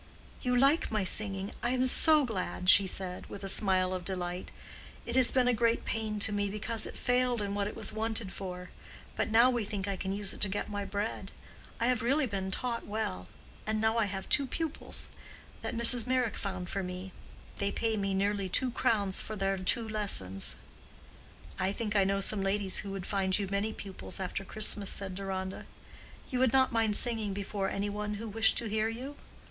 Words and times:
"You 0.41 0.55
like 0.57 0.89
my 0.89 1.03
singing? 1.03 1.51
I 1.61 1.69
am 1.69 1.85
so 1.85 2.25
glad," 2.25 2.71
she 2.71 2.87
said, 2.87 3.27
with 3.27 3.43
a 3.43 3.47
smile 3.47 3.93
of 3.93 4.03
delight. 4.03 4.49
"It 5.05 5.15
has 5.15 5.29
been 5.29 5.47
a 5.47 5.53
great 5.53 5.85
pain 5.85 6.17
to 6.21 6.31
me, 6.31 6.49
because 6.49 6.87
it 6.87 6.97
failed 6.97 7.39
in 7.39 7.53
what 7.53 7.67
it 7.67 7.75
was 7.75 7.93
wanted 7.93 8.33
for. 8.33 8.69
But 9.15 9.29
now 9.29 9.51
we 9.51 9.63
think 9.63 9.87
I 9.87 9.95
can 9.95 10.11
use 10.11 10.33
it 10.33 10.41
to 10.41 10.49
get 10.49 10.71
my 10.71 10.85
bread. 10.85 11.29
I 11.79 11.85
have 11.85 12.01
really 12.01 12.25
been 12.25 12.49
taught 12.49 12.87
well. 12.87 13.27
And 13.67 13.79
now 13.79 13.99
I 13.99 14.05
have 14.05 14.27
two 14.27 14.47
pupils, 14.47 15.09
that 15.61 15.75
Miss 15.75 15.93
Meyrick 16.07 16.35
found 16.35 16.67
for 16.67 16.81
me. 16.81 17.11
They 17.57 17.71
pay 17.71 17.95
me 17.95 18.15
nearly 18.15 18.49
two 18.49 18.71
crowns 18.71 19.21
for 19.21 19.35
their 19.35 19.55
two 19.55 19.87
lessons." 19.87 20.55
"I 21.59 21.71
think 21.71 21.95
I 21.95 22.05
know 22.05 22.21
some 22.21 22.41
ladies 22.41 22.77
who 22.77 22.89
would 22.89 23.05
find 23.05 23.37
you 23.37 23.45
many 23.51 23.71
pupils 23.71 24.19
after 24.19 24.43
Christmas," 24.43 24.89
said 24.89 25.13
Deronda. 25.13 25.67
"You 26.31 26.39
would 26.39 26.53
not 26.53 26.71
mind 26.71 26.95
singing 26.95 27.33
before 27.35 27.69
any 27.69 27.91
one 27.91 28.15
who 28.15 28.27
wished 28.27 28.57
to 28.57 28.65
hear 28.65 28.89
you?" 28.89 29.17